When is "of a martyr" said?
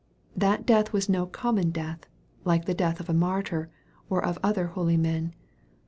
2.99-3.69